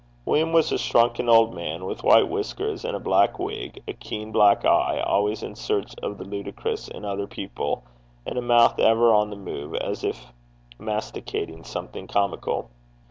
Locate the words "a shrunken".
0.71-1.29